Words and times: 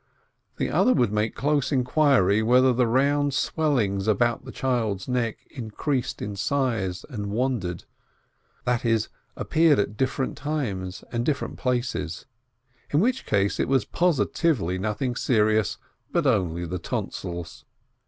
The 0.57 0.71
other 0.71 0.95
would 0.95 1.11
make 1.11 1.35
close 1.35 1.71
inquiry 1.71 2.41
whether 2.41 2.73
the 2.73 2.87
round 2.87 3.35
swellings 3.35 4.07
about 4.07 4.45
the 4.45 4.51
child's 4.51 5.07
neck 5.07 5.37
increased 5.51 6.23
in 6.23 6.35
size 6.35 7.05
and 7.07 7.27
wandered, 7.27 7.83
that 8.65 8.83
is, 8.83 9.09
appeared 9.37 9.77
at 9.77 9.97
different 9.97 10.39
times 10.39 11.03
and 11.11 11.23
different 11.23 11.57
places, 11.57 12.25
in 12.89 12.99
which 12.99 13.27
case 13.27 13.59
it 13.59 13.67
was 13.67 13.85
positively 13.85 14.79
nothing 14.79 15.15
serious, 15.15 15.77
but 16.11 16.25
only 16.25 16.65
the 16.65 16.79
tonsils. 16.79 17.63